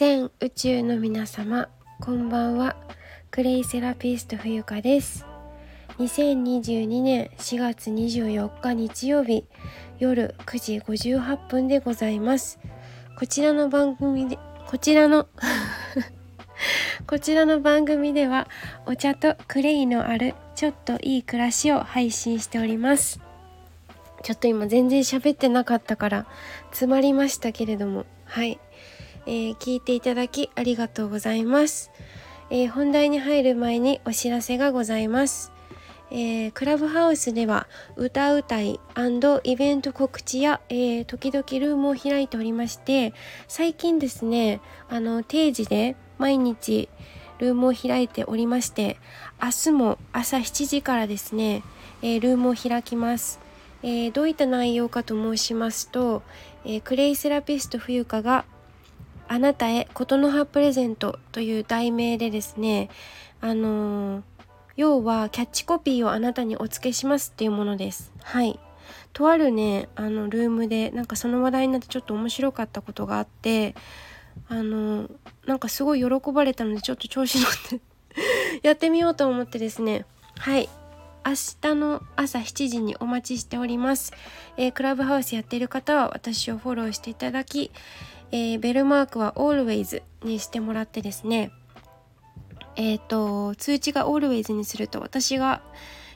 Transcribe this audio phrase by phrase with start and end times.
[0.00, 1.68] 全宇宙の皆様
[2.00, 2.74] こんばんは。
[3.30, 5.26] クレイセラピスト冬香です。
[5.98, 9.44] 2022年4月24日日曜日
[9.98, 12.58] 夜9時58分でございます。
[13.18, 15.28] こちらの番組でこちらの
[17.06, 18.48] こちらの番組では
[18.86, 23.20] お茶とクレイのあるちょっといい暮らしを配信しております。
[24.22, 26.26] ちょっと今全然喋ってなかったから
[26.70, 28.06] 詰まりましたけれども。
[28.24, 28.60] はい、
[29.30, 31.92] えー、聞いていただきありがとうございます、
[32.50, 35.52] えー、本題に入る前にお知らせがございます。
[36.10, 38.80] えー、クラブハウスでは歌うたい
[39.44, 43.14] イベント告知や、えー、時々ルームを開いておりまして
[43.46, 46.88] 最近ですねあの定時で毎日
[47.38, 48.98] ルームを開いておりまして
[49.40, 51.62] 明日も朝7時からですね、
[52.02, 53.38] えー、ルームを開きます。
[53.84, 56.22] えー、どういった内容かと申しますと、
[56.64, 58.44] えー、クレイセラピスト冬香が
[59.32, 62.90] あなたへことの葉プレゼントという題名でですね、
[63.40, 64.22] あのー、
[64.74, 68.12] 要はキャッチコピーをあなたにお付けしますっていうものです。
[68.24, 68.58] はい。
[69.12, 73.76] とあるね、あのルームでなんかその話題になってちょっと面白かったことがあって、
[74.48, 75.08] あの
[75.46, 77.80] なんかすごい喜ばれたのでちょっと調子乗って
[78.66, 80.06] やってみようと思ってですね、
[80.38, 80.68] はい、
[81.24, 84.12] 明日の朝7時にお待ちしております。
[84.56, 87.70] えー、クラブハウスやっている方は私をフォローしていただき、
[88.32, 91.50] えー、ベルマークは always にしてもらってですね、
[92.76, 95.62] え、ー、と、通知が always にすると私が、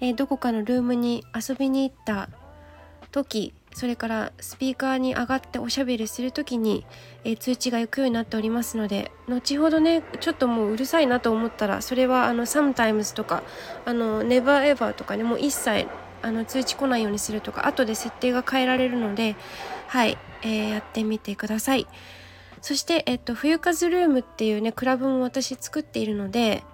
[0.00, 2.28] えどこかのルームに遊びに行った
[3.12, 6.86] 時それからスピーカーに上がっておしゃべりする時に、
[7.24, 13.42] えー、通知が行くようになっておりますので後ほどねちょっともううるさいなと思ったらそれはあの sometimes とか
[13.84, 15.88] あの never ever とかねもう一切
[16.26, 19.36] あの通知来ないようにするとか後で設定が変えられるので
[19.86, 21.86] はい、えー、やってみてください。
[22.60, 26.64] そして、えっと、冬風ルームっていうねクラブも私作っているので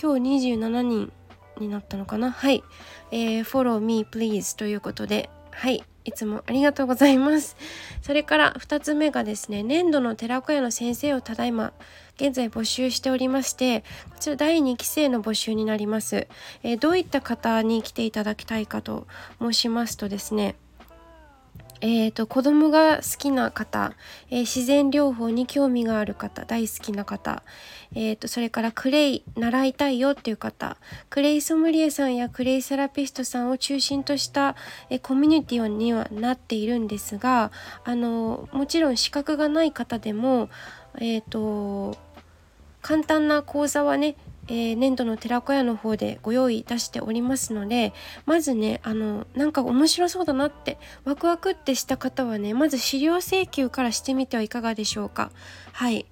[0.00, 1.12] 今日27人
[1.60, 2.30] になったのかな？
[2.30, 2.64] はい、
[3.10, 5.84] えー、follow me please ということではい。
[6.06, 7.56] いつもありがとうございます。
[8.02, 11.72] それから2つ目がですね、年度の寺子屋の先生をただいま
[12.16, 13.80] 現在募集しておりまして、
[14.10, 16.28] こちら第2期生の募集になります。
[16.62, 19.06] えー、どういった方に来ていただきたいかと
[19.40, 20.54] 申しますとですね、
[21.80, 23.92] えーと、子供が好きな方、
[24.30, 27.42] えー、自然療法に興味がある方大好きな方、
[27.94, 30.78] えーと、それからクレイ習いたいよっていう方
[31.10, 34.56] クレイソムリエさんやクレイセラピストさんを中心とした、
[34.88, 37.52] えー、コミュニティにはなっているんですが
[37.84, 40.48] あのもちろん資格がない方でも、
[40.98, 41.96] えーと
[42.82, 44.14] 簡単な講座はね
[44.46, 47.92] えー、年度の寺子屋の方でご用意いたしておりますので
[48.26, 55.30] まずねあのなんか面白そうだなってワクワクってした方はねまず資料請求からしてみてはいかがでしょうか。
[55.72, 56.06] はい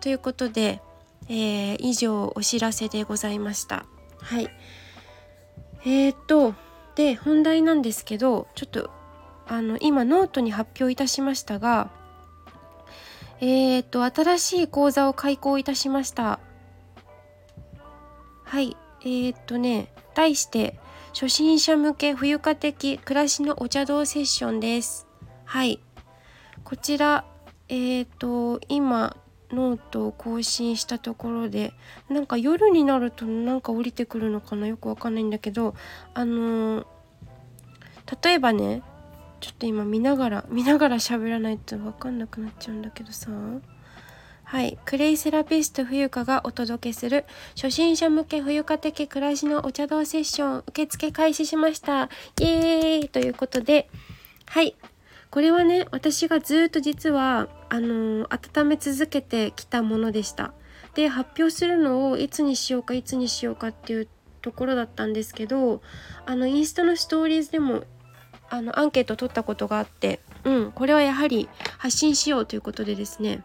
[0.00, 0.80] ということで、
[1.28, 3.86] えー、以上お知らせでございました。
[4.20, 4.48] はい
[5.84, 6.54] えー、と
[6.94, 8.90] で本題なんですけどちょっと
[9.48, 11.90] あの今ノートに発表いたしましたが
[13.40, 16.40] えー、っと新しい講座を開講いたしました。
[18.44, 18.76] はい。
[19.02, 20.78] えー、っとね題して
[21.12, 25.06] 初心者向けふゆか的暮らしのお茶道セッションです。
[25.44, 25.80] はい。
[26.64, 27.24] こちら
[27.68, 29.16] え、っと今
[29.50, 31.72] ノートを更新したところで
[32.08, 34.66] なんか夜になるとなんか降りてくるのかな？
[34.66, 35.74] よくわかんないんだけど
[36.14, 36.86] あのー、
[38.22, 38.82] 例えばね
[39.44, 43.30] ちょっと今見ながら見ながら喋らないと分かんなくなっちゃうんだけどさ
[44.44, 52.08] はい、クレイセラピスト冬香がお届けする初心者向け冬香的暮らしのお茶道セッション受付開始しました。
[52.40, 53.90] イエーイということで、
[54.46, 54.76] はい、
[55.30, 60.54] これはね、私がずっと実は、あのー、温め続けてきたものでした。
[60.94, 64.08] で、発表するのをいつにしようかいつにしようかっていう
[64.40, 65.82] ところだったんですけど、
[66.26, 67.84] あの、インスタのストーリーズでも
[68.50, 71.48] あのアンケート取ったことがあってうんこれはやはり
[71.78, 73.42] 発信しようということでですね。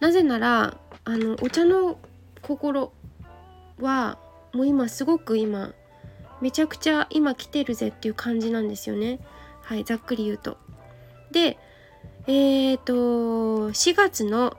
[0.00, 1.98] なぜならあのお茶の
[2.42, 2.92] 心
[3.80, 4.18] は
[4.52, 5.72] もう今すごく今
[6.40, 9.20] めちゃくちゃ今来てるぜっていう感じなんですよね。
[9.62, 10.58] はいざっくり言うと。
[11.30, 11.58] で
[12.26, 14.56] えっ、ー、と4月の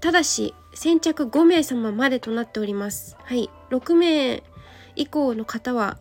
[0.00, 3.16] ただし先着5名様までとなっております。
[3.22, 4.42] はい6名
[4.96, 5.98] 以降の方は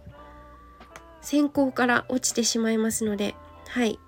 [1.22, 3.36] 選考から落ちてしまいますので
[3.68, 4.00] はい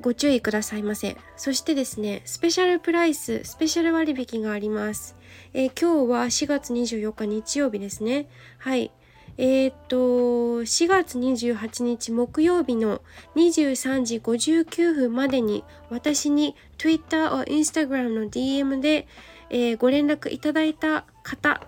[0.00, 1.16] ご注意くださいませ。
[1.36, 5.16] そしてですね、スペシャルプライス、スペシャル割引があります。
[5.52, 8.28] えー、今日は4月24日日曜日ですね。
[8.58, 8.92] はい。
[9.36, 9.96] えー、っと
[10.62, 13.02] 4月28日木曜日の
[13.36, 19.06] 23時59分までに私に Twitter or Instagram の DM で、
[19.50, 21.66] えー、ご連絡いただいた方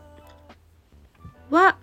[1.51, 1.79] は、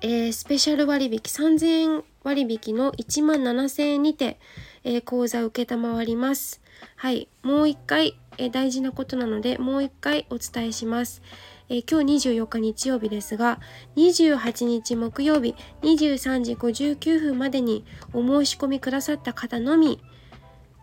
[0.00, 4.38] えー、スペシャル割引3000円割引の1万7000円にて、
[4.84, 6.60] えー、講座を承ります。
[6.96, 11.22] はい、もう一回、えー、大事なことなのでもう一回お伝えします。
[11.68, 13.58] えー、今日24日日曜日ですが
[13.96, 20.00] 28日木曜日23時59分までにお申し込みくださった方のみ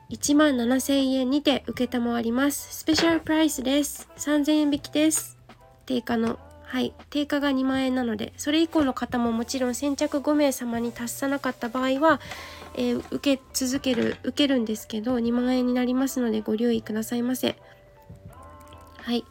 [0.10, 5.38] 1万7000円にて承りますスペシャルプライスです3000円引きです
[5.86, 6.38] 定価の
[6.74, 12.20] はい定価が2万円なのでそれ以降の方ももちろん先着5名様に達さなかった場合は、
[12.74, 17.58] えー、受け続ける受けるんですけど2万円になりますのでご留意くださいませ。
[18.98, 19.24] はい。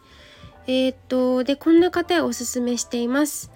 [0.69, 3.51] えー、っとでこんな方へおすすめしています。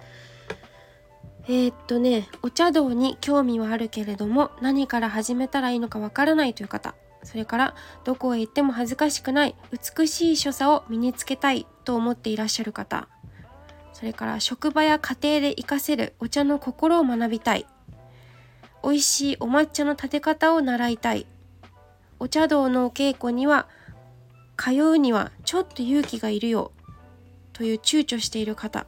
[1.47, 6.93] えー、っとねお茶道に興味はあるけれども何から始めたらいいのかわからないという方。
[7.23, 13.07] それからどこへ行っても恥ずかしくない美しい所作を身につけたいと思っていらっしゃる方。
[13.97, 17.65] それから職場や家庭で活かせるお茶の心を学びたい。
[18.83, 21.25] 美味しいお抹茶の立て方を習いたい。
[22.19, 23.67] お茶道のお稽古には
[24.55, 26.71] 通うにはちょっと勇気がいるよ。
[27.53, 28.85] という躊躇している方。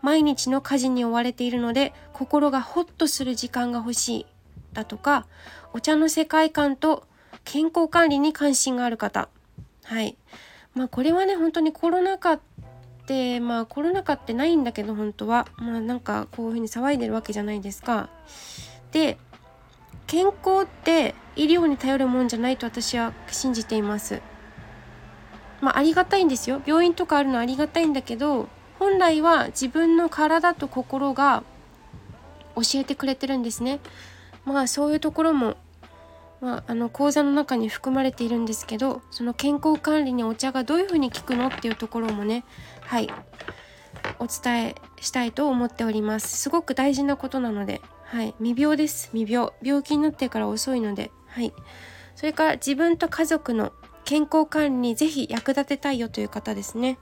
[0.00, 4.26] 毎日の家事に追われているので心がホッとする時間が欲しい。
[4.72, 5.26] だとか
[5.72, 7.02] お茶の世界観と
[7.42, 9.28] 健康管理に関心がある方。
[9.82, 10.16] はい。
[10.76, 12.38] まあこれはね本当にコロナ禍
[13.10, 18.08] ってまあコロナ禍ってないんだけど本当はまあなんかこういうふうに騒いでるわけじゃないですか。
[18.92, 19.18] で
[20.06, 24.22] 健康って医療に頼るもんじゃないと私は信じています。
[25.60, 28.48] まあ、ありがたいんですよ病院とかあるのはありがたいんだけど
[28.78, 31.42] 本来は自分の体と心が
[32.56, 33.80] 教えてくれてるんですね。
[34.46, 35.56] まあそういうところも、
[36.40, 42.44] まあ、あの講座の中に含まれているんですけどその健康管理にお茶がどういうふうに効くのっていうところもね
[42.80, 43.08] はい
[44.18, 46.36] お伝えしたいと思っております。
[46.36, 51.52] すごく大事なことなので、はい、未病です未病病気になってから遅いので、はい、
[52.14, 53.72] それから自分と家族の
[54.04, 56.98] 健康管理にぜひ役立てたいよという方ですね。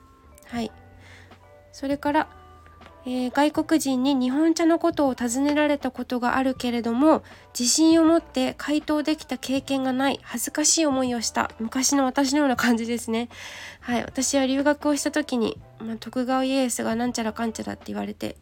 [0.46, 0.73] はい。
[1.73, 2.29] それから、
[3.06, 7.22] えー、外国人に日本茶のことを尋ねられたことがあるけれども
[7.58, 13.28] 自信を持って回答できた経験がない恥ずかしい思いをした昔の私のような感じですね。
[13.80, 18.36] はい、私は留学をした時に、まあ、徳川家康がなんちゃらかんちゃらって言われて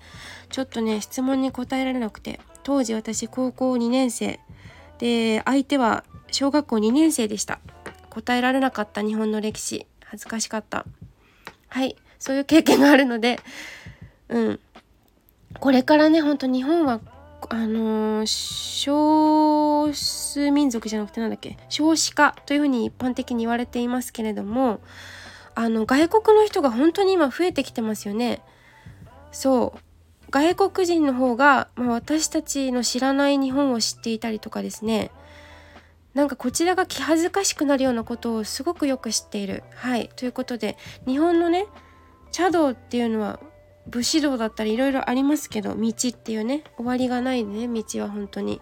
[0.51, 4.41] ちょっとね質問に答えられなくて当時私高校2年生
[4.99, 7.61] で相手は小学校2年生でした。
[8.17, 10.87] 答えられなかった日本の歴史恥ずかしかった
[11.69, 13.39] はいそういう経験があるので
[14.29, 14.61] うん。
[15.61, 17.01] これからねほんと日本は
[17.49, 24.81] あのー、少数民族じゃなくてなんだっけ少子化というふうに一般的に言われていますけれども
[25.55, 28.43] あの外国の人が本当に今増えてきてますよね。
[29.33, 29.81] そう。
[30.31, 35.11] 外国人の方が、まあ、私たちの知らない日本を知っていたりとかですね。
[36.13, 39.63] なんかこちらが気恥ずかしくなるようなことをすごくよく知っている。
[39.75, 40.11] はい。
[40.17, 40.77] ということで
[41.07, 41.67] 日本のね
[42.33, 43.41] 茶道っていうのは
[43.89, 48.61] 武士道だったりいろいろありますけど道っていうね終わりがないね道は本当に。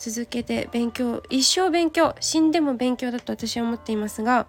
[0.00, 4.46] 続けて勉強一生勉強死んでも勉強だと私は思っていますが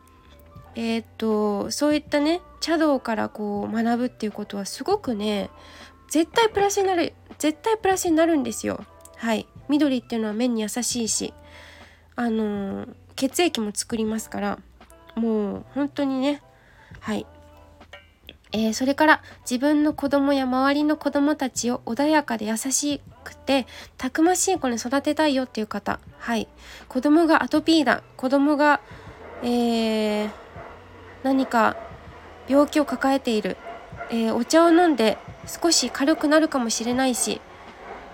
[0.75, 5.49] えー、っとそういったね茶道からこう学ぶっていうことはすごくね
[6.09, 8.85] 絶対プラスになる絶対プラスになるんですよ。
[9.17, 9.45] はい。
[9.67, 11.33] 緑っていうのは目に優しいし
[12.15, 14.59] あの血液も作りますから
[15.15, 16.41] もう本当にね
[16.99, 17.25] はい、
[18.51, 23.65] えー、それから自分の子供や周りの子供たちを穏やかで優しくて
[23.97, 25.99] たくましい子に育てたいよっていう方。
[26.19, 26.47] はい。
[26.89, 28.03] 子供がアトピーだ。
[28.17, 28.81] 子供が、
[29.43, 30.29] えー、
[31.23, 31.77] 何か
[32.47, 33.57] 病気を抱えている、
[34.09, 35.17] えー、お茶を飲んで
[35.47, 37.41] 少し軽くなるかもしれないし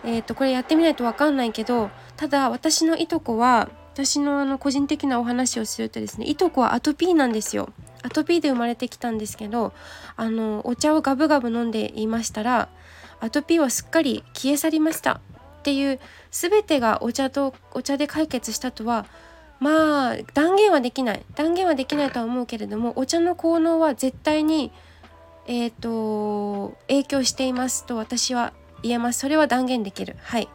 [0.03, 7.69] えーとこれやってみないと分かんないけどただ私のいとこは私のあの個人的なお話をするとですねいとこはアトピーなんですよ。
[8.07, 9.73] アトピーで生まれてきたんですけど
[10.15, 12.69] あのお茶をガブガブ飲んでいましたら
[13.19, 15.19] アトピーはすっかり消え去りました。
[15.59, 15.99] っていう
[16.31, 19.05] 全てがお茶とお茶で解決したとは
[19.59, 21.25] まあ断言はできない。
[21.35, 24.71] 断言はできないとは思うけれどもお茶の効能は絶対に
[25.47, 29.19] えっ、ー、と影響していますと私は言えます。
[29.19, 30.15] それは断言できる。
[30.21, 30.47] はい。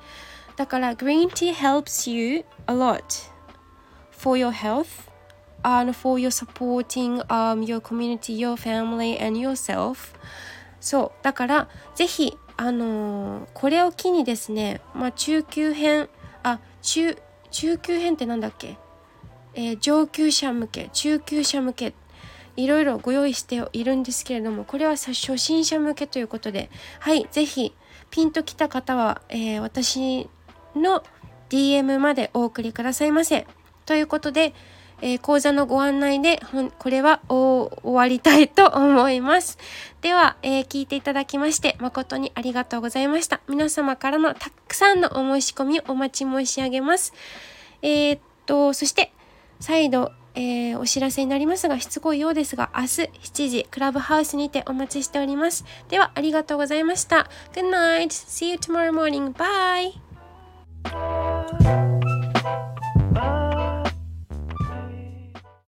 [0.56, 3.02] だから green tea helps you a lot
[4.12, 5.11] for your health.
[5.62, 10.14] And for your supporting um, your community, your family and yourself
[10.80, 16.08] そうだからぜひあのー、これを機にですね、まあ、中級編
[16.42, 17.16] あ中
[17.50, 18.76] 中級編って何だっけ、
[19.54, 21.94] えー、上級者向け中級者向け
[22.56, 26.68] いろいろご用意しているんですけれどもこれは初心者向けということで
[27.00, 27.74] はい是非
[28.10, 30.28] ピンときた方は、えー、私
[30.76, 31.02] の
[31.48, 33.46] DM までお送りくださいませ。
[33.84, 34.54] ということで、
[35.02, 36.40] えー、講座のご案内で
[36.78, 39.58] これは終わりたいと思います。
[40.00, 43.40] では、えー、聞いていただきまして誠にありがとうございました。
[43.48, 47.12] 皆様からのたくさんのお申し込みをお待ち申し上げます。
[47.82, 49.12] えー、っと、そして
[49.60, 55.64] 再度、えー、お知らせになりますが、しつこいようですが、明日7時、クラブハウスにてお待ちしております。
[55.88, 57.28] では、ありがとうございました。
[57.52, 58.08] Good night.
[58.08, 59.32] See you tomorrow morning.
[59.34, 59.92] Bye.